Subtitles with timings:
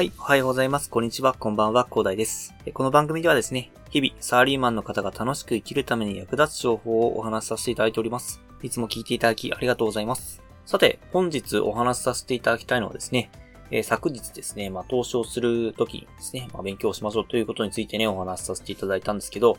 [0.00, 0.88] はい、おはようございます。
[0.88, 2.54] こんにちは、こんばんは、広大です。
[2.72, 8.40] この番組ではですね、日々、サラリーマンの方が楽しく生きるために役立つ情報をお話しさせていただいております。
[8.62, 10.42] いつも聞いていただきありがとうございます。
[10.64, 13.30] さて、本日お話しさせていただきたいのはですね、
[13.70, 19.58] え、昨日ですね、まあ、投資をするときにですね、まあ、勉強しましょうということについてね、お話しさせていただいたんですけど、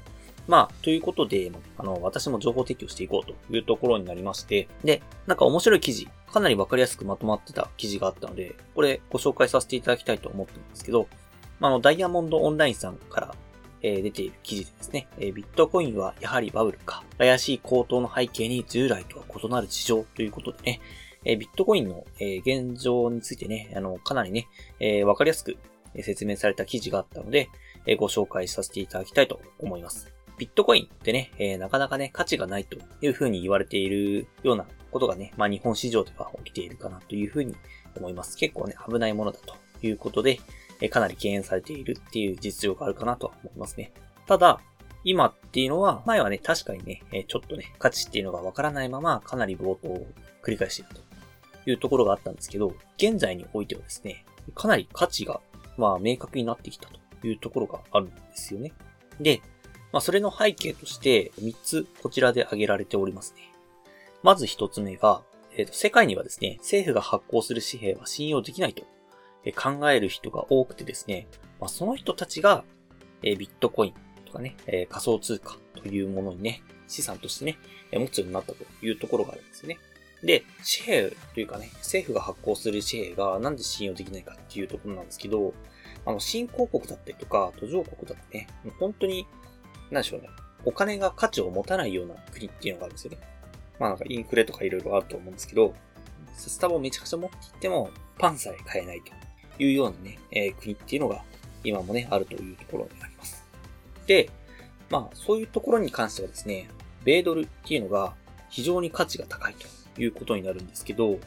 [0.51, 11.07] まあ、ということで、あの、私も情報提供していこうというところになりまして、で、なんか面白い記事、かなりわかりやすくまとまってた記事があったので、これご紹介させていただきたいと思ってるんですけど、
[11.61, 13.35] あ、の、ダイヤモンドオンラインさんから、
[13.81, 20.81] えー、出ている記事でですね、えー、ビットコインはやはりバブルか、怪しい高騰の背景に従来とは異なる事情ということでね、
[21.23, 24.49] えー、ビットコインの、え現状についてね、あの、かなりね、
[24.81, 25.55] えわかりやすく
[26.02, 27.47] 説明された記事があったので、
[27.86, 30.20] えご紹介させていただきたいと思います。
[30.42, 37.56] ビットコインってね、えー、なかなかね、価値がないというふうに言われているようなことがね、まあ日本市場では起きているかなというふうに
[37.95, 38.38] 思います。
[38.38, 40.39] 結構ね、危ないものだということで、
[40.80, 43.94] えー、かなり敬遠されているっていう実情があるかなとは思いますね。
[44.25, 44.59] ただ、
[45.03, 50.08] 今っていうのは、前はね、確かにね、えちょっとね、価値っていうのがわからないまま、かなり冒頭を
[50.42, 51.02] 繰り返している
[51.64, 55.39] というところがあったんですけど、現在においてはですね、かなり価値が、
[55.78, 56.89] まあ、明確になってきた
[57.20, 58.73] というところがあるんですよね。
[59.20, 59.44] で、
[59.92, 63.52] まあ、それの背景として3つこちらで挙げられておりますね。
[64.23, 65.22] まず1つ目が、
[65.56, 68.83] えーと、世界にはですね、政府が発行する紙幣は信用できないと
[69.56, 71.28] 考える人が多くてですね、
[71.59, 72.64] まあ、その人たちが、
[73.23, 73.94] えー、ビットコイン
[74.25, 77.58] とかね、えー、仮想通貨というものにね、資産としてね、
[77.94, 79.80] 持つようになったというところがあるんですよね。
[80.23, 85.53] で、紙幣というかね、政府が発行する紙幣がなんで信用できないかっていうところなんですけど、
[86.05, 88.48] あの、新興国だったりとか、途上国だとね、
[88.80, 89.26] 本当に
[89.91, 90.29] なんでしょうね。
[90.65, 93.19] お金が価値を持たないような国っていうのがあるんですよね。
[93.79, 95.73] まあなんかインフレとかいろいろあると思うんですけど、
[96.35, 101.23] 札束をめちゃくちゃ持っていっても、パンさえ買えないというようなね、えー、国っていうのが
[101.63, 103.43] 今もね、あるというところになります。
[104.07, 104.29] で、
[104.89, 106.69] まあそういうところに関してはですね、
[107.03, 108.13] 米ドルっていうのが
[108.49, 111.19] 非常に価値が高いということになるんですけど、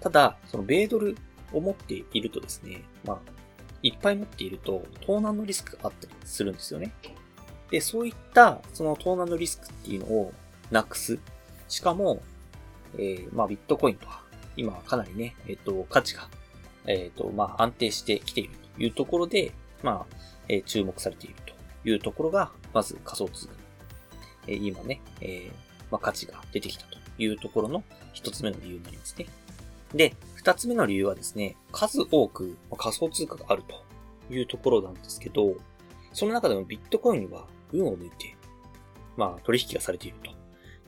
[0.00, 1.16] ただ、その米ドル
[1.52, 3.18] を持っているとですね、まあ、
[3.82, 6.92] いっぱい持っていると、盗難のリスクがあったりするんですよね。
[7.70, 10.32] で、そういった、その盗難のリスクっていうのを
[10.70, 11.18] なくす。
[11.68, 12.22] しかも、
[12.96, 14.22] えー、まあ、ビットコインとか、
[14.56, 16.28] 今はかなりね、えっ、ー、と、価値が、
[16.86, 20.16] えっ、ー、と、まあ、安定してきているというところで、まあ、
[20.48, 23.52] えー、注目されているというところが、まず仮想通貨。
[24.46, 25.52] えー、今ね、えー、
[25.90, 27.82] まあ、価値が出てきたというところの
[28.12, 29.26] 一つ目の理由になりますね。
[29.94, 35.56] で、二つ目の理由はですね、数多く仮想通貨があるというところなんですけど、
[36.12, 38.36] その中でもビットコインは運を抜いて、
[39.16, 40.30] まあ、取引がされていると。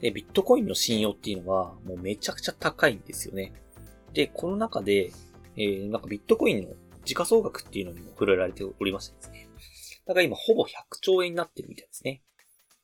[0.00, 3.52] で、ビットコインの信用っていうのは、もうめちゃくちゃ高いんですよね。
[4.12, 5.12] で、この中で、
[5.56, 6.74] えー、なんかビットコインの
[7.04, 9.48] 時価総額っていうのにも触れられておりましてですね。
[10.06, 10.68] だから今ほぼ100
[11.00, 12.22] 兆円になってるみたいですね。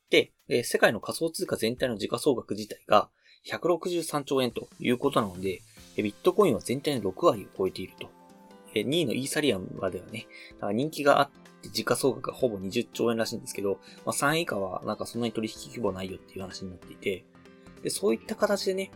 [0.09, 3.09] で、えー、世界の仮想通貨全体の時価総額自体が
[3.47, 5.61] 163兆円ということなので、
[5.95, 8.09] ビットコインは全体の6割を超えていると。
[8.73, 10.27] 2位のイーサリアムまではね、
[10.73, 11.29] 人気があっ
[11.71, 17.25] 時価総額がほぼ20兆円らしいんですけど、まあ、3位以下はなんかそんなに取引規模ないよっていう話になっていて、
[17.83, 18.91] で、そういった形でね、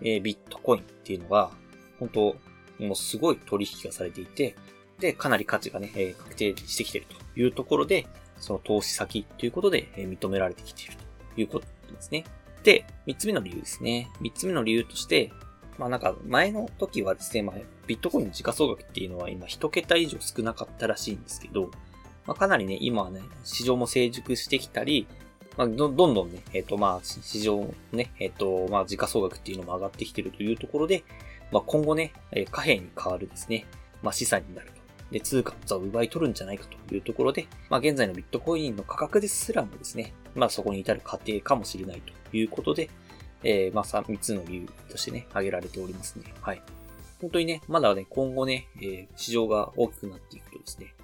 [0.00, 1.50] えー、ビットコインっていうのが、
[1.98, 2.36] 本当
[2.78, 4.56] もうすごい取引がされていて、
[4.98, 10.92] で、かなり価値がね、えー、確定してきてるというところで、その投資先ということで、えー、認められてきている
[11.34, 12.24] ということですね。
[12.62, 14.10] で、三つ目の理由ですね。
[14.20, 15.32] 三つ目の理由として、
[15.78, 21.70] まあなんか前の時はですね、まあビットコインの時価総額っていうのは今一桁以上少なかったらしいんですけど、
[22.26, 25.06] まあ、かなりね、今はね、市場も成熟してきたり、
[25.56, 31.04] まあ、どどんどんね、えっ、ー、と、まあ、市場ね、えっ、ー、と、まあ、時価総額っていうのも上がってきてるというところで、
[31.52, 33.66] まあ、今後ね、え貨幣に変わるですね、
[34.02, 34.84] まあ、資産になると。
[35.10, 42.90] で、通貨を奪い取るんじゃないかというところで、まあ、現在のビットコインの価格ですらもですね、まあ、そこに至る過程かもしれないということで、
[43.44, 46.24] えー、まあ、3つの理由としてね、挙げられておりますね。
[46.40, 46.62] はい。
[47.20, 50.94] 本当にね、まだね、今後ね、えー、市場が大きくなっていくとですね、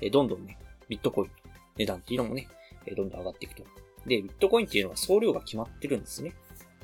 [0.00, 0.58] えー、どんどんね、
[0.90, 1.34] ビットコインの
[1.78, 2.48] 値段っていうのもね、
[2.94, 3.62] どんどん上がっていくと。
[4.06, 6.34] で、ビットコインっていうのは総量が決まってるんですね。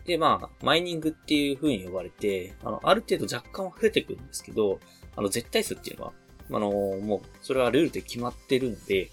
[0.07, 4.79] で、まあ、マイニングっていう風に呼ばれて、あの、ある程度若干は増えてくるんですけど、
[5.17, 6.13] あの、絶対数っていうのは、
[6.51, 9.11] あの、もう、それはルールで決まってるので、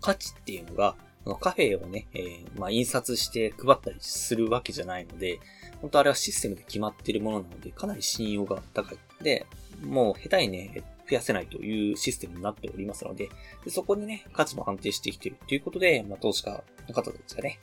[0.00, 0.96] 価値っていうのが、
[1.26, 5.38] のカフェをね、えー、まあ、印刷して配ったりするわけじゃないので、
[5.80, 8.98] 本当あれはシステムで決まってるものなので、かなり信用が高い。
[9.22, 9.46] で、
[9.82, 13.28] もう下手にね、増やせないというシステムになっておりますので、
[13.64, 17.58] でそこにね、価値も安定してきているということで、まあ、投資家の方たちがね、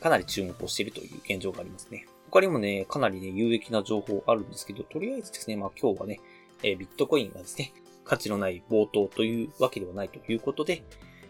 [0.00, 2.06] かなり注目をしているという現状がありますね。
[2.30, 6.20] 他にもね、かなりね、有益な情報あるんですけど、とりあえずですね、まあ今日はね、
[6.62, 7.74] えー、ビットコインがですね、
[8.04, 10.82] 価値のない冒頭というわけではないということで、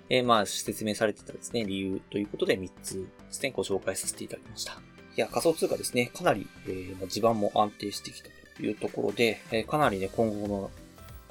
[0.09, 4.75] えー、まあ、説明されてたですね、理由ということで3つですね、ご紹介させていただきました。
[5.17, 10.71] いや、仮想通貨ですね、かなり、えー、地盤も安定してきたというところで、えー、かなりね、今後の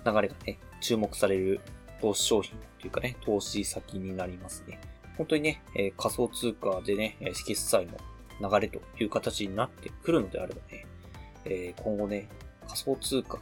[0.06, 1.62] 流れがね、注目される
[2.02, 4.80] 投資商品というかね、投資先になりますね。
[5.18, 7.88] 本当にね、えー、仮想通貨でね、決済
[8.40, 10.86] の流れという形になってくるのであればね、
[11.46, 12.28] えー、今後ね、
[12.68, 13.42] 仮想通貨が、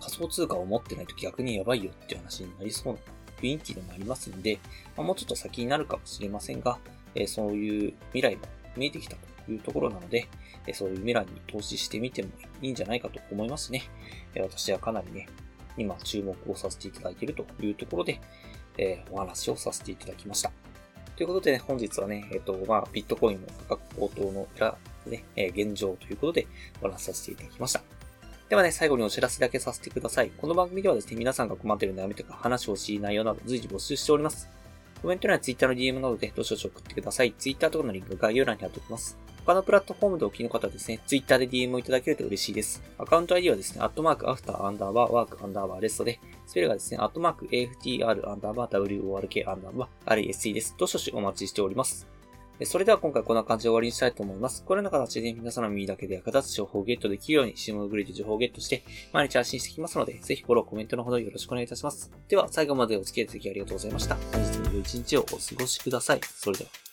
[0.00, 2.98] 仮想通貨を持ってないと逆にやばいよっていう話になりそうな
[3.40, 4.58] 雰囲気でもありますんで、
[4.96, 6.78] まあ、もうちょっと先になるかもしれませんが、
[7.14, 8.42] えー、そういう未来も
[8.76, 10.28] 見えてきたというところなので、
[10.66, 12.30] え、そういう未来に投資してみても
[12.60, 13.82] いいんじゃないかと思いますね。
[14.34, 15.28] え、私はかなりね、
[15.76, 18.20] 今注目をさせていただいているというところで、
[18.78, 20.52] えー、お話をさせていただきました。
[21.16, 26.46] ということでね、本日はね、えっ、ー、と、まあ、ビットコインの価格高騰の裏、ね、えー、現状ということで
[26.80, 27.82] お話しさせていただきました。
[28.48, 30.30] ではね、最後にお知らせだけさせてください。
[30.36, 34.48] この番組ではですね、皆さんが困っている悩みとか話してほしい内容など随時募集しております。
[35.00, 37.32] コメント欄や Twitter の DM などでどしどし送ってください。
[37.32, 39.16] Twitter とかのリンク概要欄に貼っておきます。
[39.44, 42.82] 他のプラットフォームでお聞きの方はですね、Twitter で DM をいただけると嬉しいです。
[42.96, 50.76] アカウント ID はですね、アットマーク after アンダーバー work アンダーバー rest で、スペルがですね、アットマーク AFTR アンダーバー WORK アンダーバー RST です。
[50.78, 52.06] どしどしお待ちしております。
[52.64, 54.62] それでは今回こんな感じで終わりにしたいと思います。
[54.64, 62.12] このような形で皆さんの耳だけで役立つ情報をゲットできるように、シムグリで情報をゲットして、毎日発信していきますので、ぜひフォロー、コメントのほどよろしくお願いいたします。
[62.28, 64.16] では、最後までお付き合いいただきありがとうございました。
[64.32, 66.20] 本日も良い一日をお過ごしください。
[66.22, 66.91] それでは。